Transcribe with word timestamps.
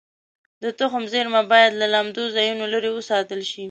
د 0.63 0.63
تخم 0.79 1.03
زېرمه 1.13 1.41
باید 1.51 1.71
له 1.81 1.87
لمدو 1.93 2.23
ځایونو 2.35 2.65
لرې 2.73 2.89
وساتل 2.97 3.41
شي. 3.51 3.59